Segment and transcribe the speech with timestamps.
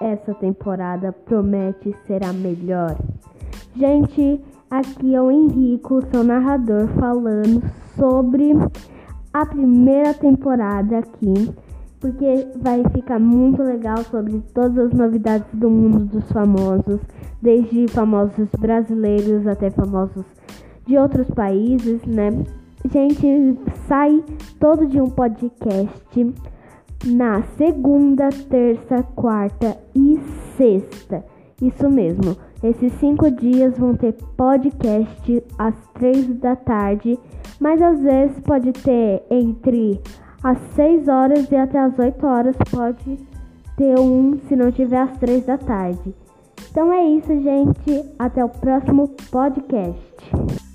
[0.00, 2.96] essa temporada promete ser a melhor.
[3.74, 7.62] Gente, aqui é o Henrico, seu narrador, falando
[7.96, 8.52] sobre
[9.32, 11.50] a primeira temporada aqui,
[12.00, 17.00] porque vai ficar muito legal sobre todas as novidades do mundo dos famosos,
[17.42, 20.24] desde famosos brasileiros até famosos
[20.86, 22.30] de outros países, né?
[22.90, 23.58] Gente,
[23.88, 24.22] sai
[24.60, 26.34] todo dia um podcast
[27.04, 30.18] na segunda, terça, quarta e
[30.56, 31.24] sexta.
[31.60, 32.36] Isso mesmo.
[32.62, 37.18] Esses cinco dias vão ter podcast às três da tarde,
[37.60, 40.00] mas às vezes pode ter entre
[40.42, 43.18] às seis horas e até às oito horas pode
[43.76, 46.14] ter um se não tiver às três da tarde.
[46.70, 48.04] Então é isso, gente.
[48.18, 50.65] Até o próximo podcast.